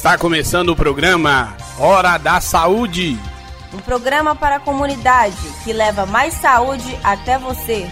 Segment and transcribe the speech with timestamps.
[0.00, 3.18] Está começando o programa Hora da Saúde.
[3.70, 7.86] Um programa para a comunidade que leva mais saúde até você.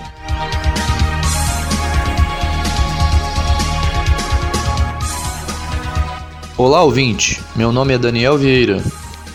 [6.56, 7.42] Olá, ouvinte.
[7.54, 8.82] Meu nome é Daniel Vieira.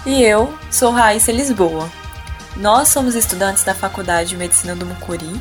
[0.04, 1.88] E eu sou Raíssa Lisboa.
[2.58, 5.40] Nós somos estudantes da Faculdade de Medicina do Mucuri,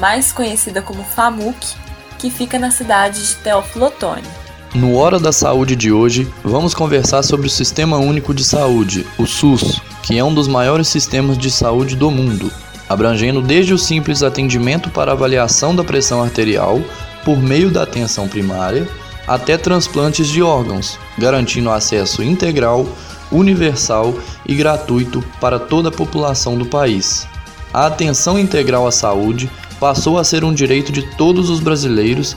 [0.00, 1.76] mais conhecida como FAMUC,
[2.18, 4.45] que fica na cidade de Teófilo Otoni.
[4.74, 9.26] No Hora da Saúde de hoje, vamos conversar sobre o Sistema Único de Saúde, o
[9.26, 12.52] SUS, que é um dos maiores sistemas de saúde do mundo,
[12.88, 16.80] abrangendo desde o simples atendimento para avaliação da pressão arterial
[17.24, 18.86] por meio da atenção primária
[19.26, 22.86] até transplantes de órgãos, garantindo acesso integral,
[23.32, 24.14] universal
[24.46, 27.26] e gratuito para toda a população do país.
[27.72, 29.50] A atenção integral à saúde
[29.80, 32.36] passou a ser um direito de todos os brasileiros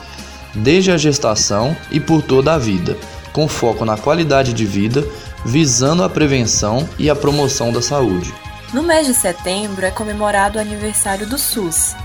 [0.54, 2.96] desde a gestação e por toda a vida,
[3.32, 5.04] com foco na qualidade de vida,
[5.44, 8.32] visando a prevenção e a promoção da saúde.
[8.72, 11.96] No mês de setembro é comemorado o aniversário do SUS.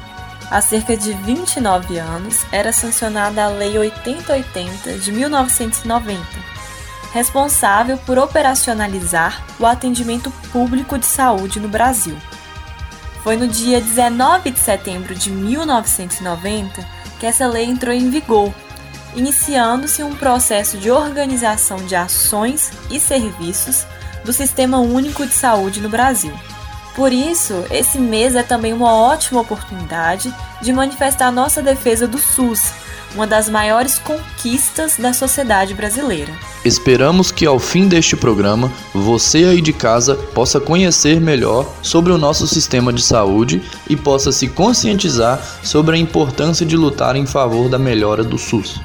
[0.50, 6.22] Há cerca de 29 anos era sancionada a Lei 8080 de 1990,
[7.14, 12.16] responsável por operacionalizar o atendimento público de saúde no Brasil.
[13.26, 16.88] Foi no dia 19 de setembro de 1990
[17.20, 18.54] que essa lei entrou em vigor,
[19.16, 23.84] iniciando-se um processo de organização de ações e serviços
[24.24, 26.34] do Sistema Único de Saúde no Brasil.
[26.96, 30.32] Por isso, esse mês é também uma ótima oportunidade
[30.62, 32.74] de manifestar nossa defesa do SUS,
[33.16, 36.34] uma das maiores conquistas da sociedade brasileira.
[36.64, 42.18] Esperamos que ao fim deste programa, você aí de casa possa conhecer melhor sobre o
[42.18, 47.70] nosso sistema de saúde e possa se conscientizar sobre a importância de lutar em favor
[47.70, 48.80] da melhora do SUS.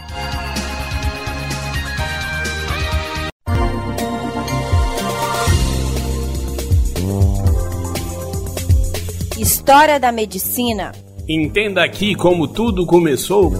[9.37, 10.93] História da medicina.
[11.29, 13.53] Entenda aqui como tudo começou.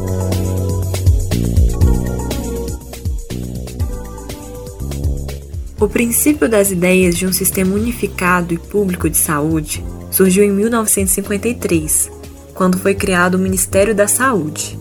[5.81, 12.11] O princípio das ideias de um sistema unificado e público de saúde surgiu em 1953,
[12.53, 14.79] quando foi criado o Ministério da Saúde.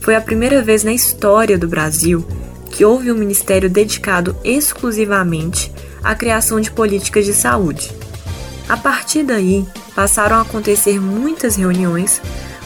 [0.00, 2.26] Foi a primeira vez na história do Brasil
[2.70, 5.70] que houve um ministério dedicado exclusivamente
[6.02, 7.92] à criação de políticas de saúde.
[8.66, 12.22] A partir daí, passaram a acontecer muitas reuniões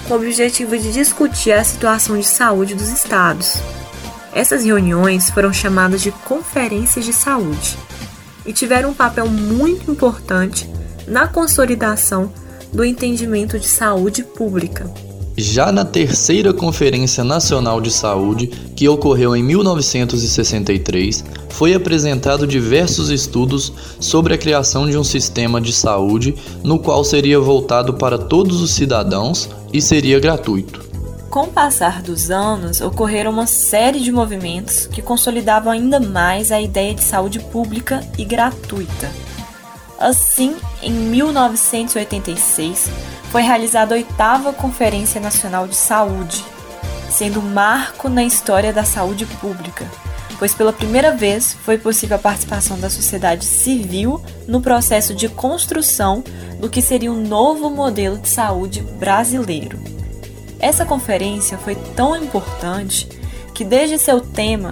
[0.07, 3.61] com o objetivo de discutir a situação de saúde dos estados,
[4.35, 7.79] essas reuniões foram chamadas de conferências de saúde
[8.45, 10.69] e tiveram um papel muito importante
[11.07, 12.33] na consolidação
[12.73, 14.93] do entendimento de saúde pública.
[15.37, 23.73] Já na terceira Conferência Nacional de Saúde, que ocorreu em 1963, foi apresentado diversos estudos
[23.99, 28.73] sobre a criação de um sistema de saúde no qual seria voltado para todos os
[28.73, 30.94] cidadãos e seria gratuito.
[31.35, 36.61] Com o passar dos anos, ocorreram uma série de movimentos que consolidavam ainda mais a
[36.61, 39.11] ideia de saúde pública e gratuita.
[39.99, 42.89] Assim, em 1986,
[43.33, 46.45] foi realizada a oitava Conferência Nacional de Saúde,
[47.11, 49.91] sendo um marco na história da saúde pública,
[50.39, 56.23] pois pela primeira vez foi possível a participação da sociedade civil no processo de construção
[56.61, 59.94] do que seria um novo modelo de saúde brasileiro.
[60.65, 63.07] Essa conferência foi tão importante
[63.53, 64.71] que, desde seu tema,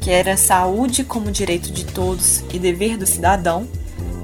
[0.00, 3.68] que era saúde como direito de todos e dever do cidadão,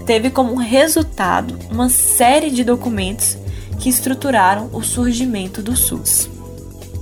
[0.06, 3.36] teve como resultado uma série de documentos
[3.78, 6.30] que estruturaram o surgimento do SUS.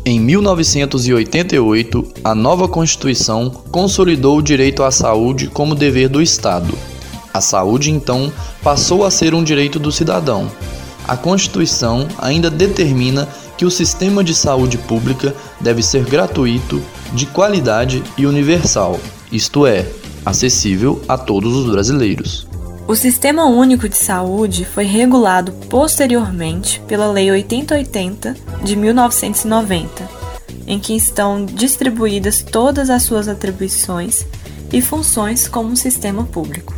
[0.04, 6.76] Em 1988, a nova Constituição consolidou o direito à saúde como dever do Estado.
[7.32, 8.32] A saúde, então,
[8.64, 10.50] passou a ser um direito do cidadão.
[11.06, 13.28] A Constituição ainda determina
[13.58, 16.80] que o sistema de saúde pública deve ser gratuito,
[17.12, 18.98] de qualidade e universal,
[19.32, 19.84] isto é,
[20.24, 22.46] acessível a todos os brasileiros.
[22.86, 30.08] O Sistema Único de Saúde foi regulado posteriormente pela Lei 8080 de 1990,
[30.66, 34.24] em que estão distribuídas todas as suas atribuições
[34.72, 36.77] e funções como um sistema público.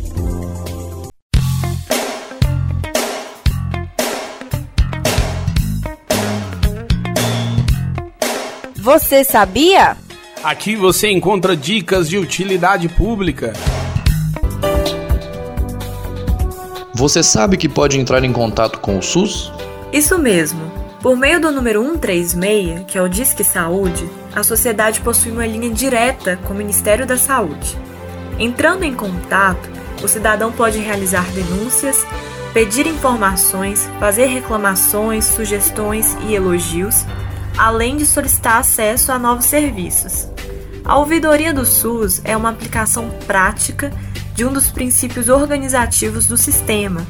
[8.81, 9.95] Você sabia?
[10.43, 13.53] Aqui você encontra dicas de utilidade pública.
[16.95, 19.53] Você sabe que pode entrar em contato com o SUS?
[19.93, 20.59] Isso mesmo.
[20.99, 25.69] Por meio do número 136, que é o Disque Saúde, a sociedade possui uma linha
[25.69, 27.77] direta com o Ministério da Saúde.
[28.39, 29.69] Entrando em contato,
[30.01, 32.03] o cidadão pode realizar denúncias,
[32.51, 37.05] pedir informações, fazer reclamações, sugestões e elogios,
[37.57, 40.27] além de solicitar acesso a novos serviços.
[40.83, 43.91] A ouvidoria do SUS é uma aplicação prática
[44.33, 47.05] de um dos princípios organizativos do sistema,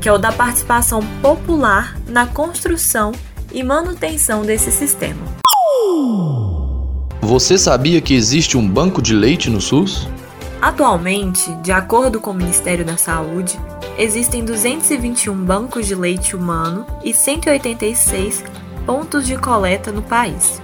[0.00, 3.12] que é o da participação popular na construção
[3.52, 5.20] e manutenção desse sistema.
[7.20, 10.08] Você sabia que existe um banco de leite no SUS?
[10.60, 13.58] Atualmente, de acordo com o Ministério da Saúde,
[13.98, 18.44] existem 221 bancos de leite humano e 186
[18.88, 20.62] pontos de coleta no país.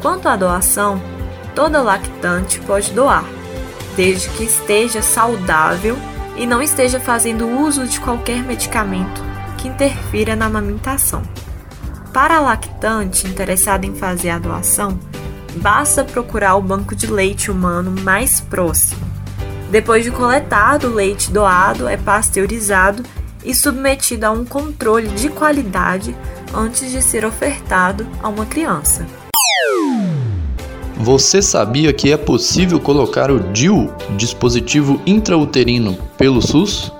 [0.00, 0.98] Quanto à doação,
[1.54, 3.26] toda lactante pode doar,
[3.94, 5.94] desde que esteja saudável
[6.34, 9.22] e não esteja fazendo uso de qualquer medicamento
[9.58, 11.22] que interfira na amamentação.
[12.10, 14.98] Para a lactante interessada em fazer a doação,
[15.56, 19.02] basta procurar o banco de leite humano mais próximo.
[19.70, 23.02] Depois de coletado, o leite doado é pasteurizado
[23.44, 26.16] e submetido a um controle de qualidade
[26.54, 29.06] antes de ser ofertado a uma criança.
[30.96, 36.92] Você sabia que é possível colocar o DIU, dispositivo intrauterino, pelo SUS?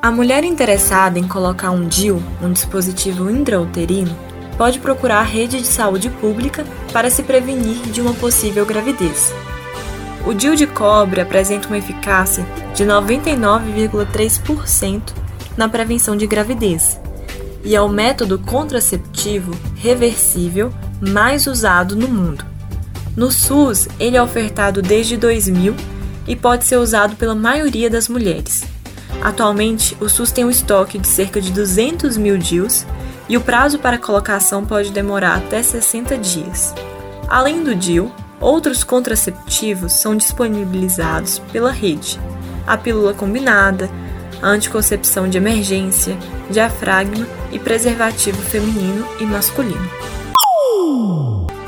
[0.00, 4.16] A mulher interessada em colocar um DIU, um dispositivo intrauterino,
[4.56, 9.34] pode procurar a rede de saúde pública para se prevenir de uma possível gravidez.
[10.26, 15.21] O DIU de cobre apresenta uma eficácia de 99,3%
[15.56, 17.00] na prevenção de gravidez
[17.64, 22.44] e é o método contraceptivo reversível mais usado no mundo.
[23.16, 25.74] No SUS, ele é ofertado desde 2000
[26.26, 28.64] e pode ser usado pela maioria das mulheres.
[29.22, 32.86] Atualmente, o SUS tem um estoque de cerca de 200 mil DIUs
[33.28, 36.74] e o prazo para colocação pode demorar até 60 dias.
[37.28, 38.10] Além do DIU,
[38.40, 42.18] outros contraceptivos são disponibilizados pela rede:
[42.66, 43.88] a pílula combinada,
[44.42, 46.18] a anticoncepção de emergência,
[46.50, 49.88] diafragma e preservativo feminino e masculino.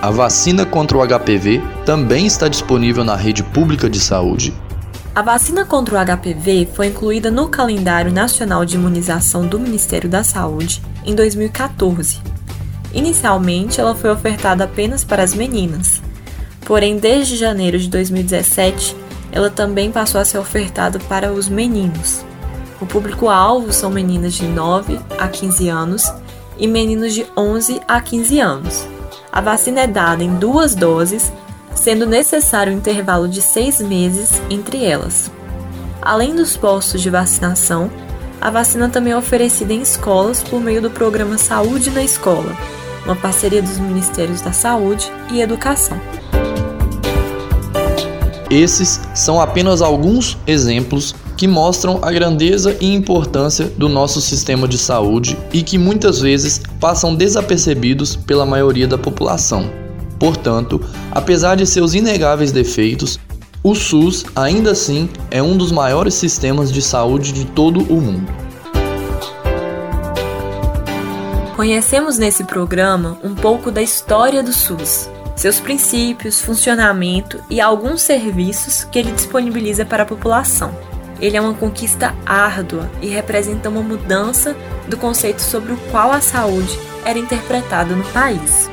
[0.03, 4.53] A vacina contra o HPV também está disponível na rede pública de saúde.
[5.15, 10.25] A vacina contra o HPV foi incluída no calendário nacional de imunização do Ministério da
[10.25, 12.21] Saúde em 2014.
[12.93, 16.03] Inicialmente, ela foi ofertada apenas para as meninas,
[16.65, 18.97] porém, desde janeiro de 2017,
[19.31, 22.25] ela também passou a ser ofertada para os meninos.
[22.85, 26.13] O público-alvo são meninas de 9 a 15 anos
[26.59, 28.87] e meninos de 11 a 15 anos.
[29.33, 31.33] A vacina é dada em duas doses,
[31.75, 35.31] sendo necessário um intervalo de seis meses entre elas.
[36.03, 37.91] Além dos postos de vacinação,
[38.39, 42.55] a vacina também é oferecida em escolas por meio do programa Saúde na Escola,
[43.07, 45.99] uma parceria dos Ministérios da Saúde e Educação.
[48.51, 54.79] Esses são apenas alguns exemplos que mostram a grandeza e importância do nosso sistema de
[54.79, 59.71] saúde e que muitas vezes passam desapercebidos pela maioria da população.
[60.19, 63.19] Portanto, apesar de seus inegáveis defeitos,
[63.63, 68.31] o SUS ainda assim é um dos maiores sistemas de saúde de todo o mundo.
[71.57, 78.85] Conhecemos nesse programa um pouco da história do SUS, seus princípios, funcionamento e alguns serviços
[78.85, 80.75] que ele disponibiliza para a população.
[81.25, 84.55] Ele é uma conquista árdua e representa uma mudança
[84.87, 88.69] do conceito sobre o qual a saúde era interpretada no país.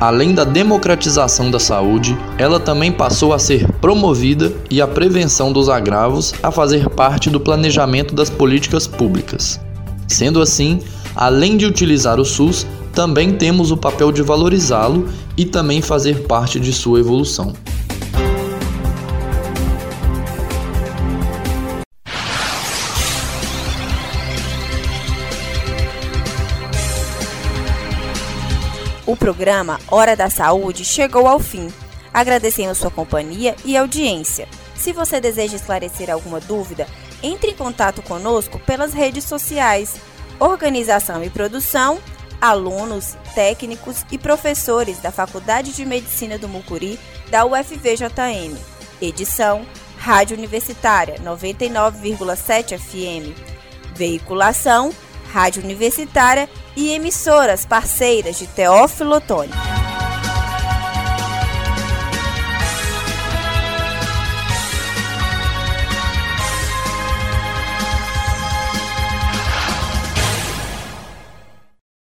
[0.00, 5.68] Além da democratização da saúde, ela também passou a ser promovida e a prevenção dos
[5.68, 9.60] agravos a fazer parte do planejamento das políticas públicas.
[10.08, 10.80] Sendo assim,
[11.14, 16.58] além de utilizar o SUS, também temos o papel de valorizá-lo e também fazer parte
[16.58, 17.52] de sua evolução.
[29.14, 31.72] O programa Hora da Saúde chegou ao fim.
[32.12, 34.48] Agradecemos sua companhia e audiência.
[34.74, 36.84] Se você deseja esclarecer alguma dúvida,
[37.22, 39.94] entre em contato conosco pelas redes sociais.
[40.40, 42.00] Organização e produção
[42.40, 46.98] alunos, técnicos e professores da Faculdade de Medicina do Mucuri
[47.30, 48.58] da UFVJM.
[49.00, 49.64] Edição
[49.96, 53.32] Rádio Universitária 99,7 FM.
[53.94, 54.92] Veiculação
[55.34, 59.73] Rádio Universitária e emissoras parceiras de Teófilo Otoni.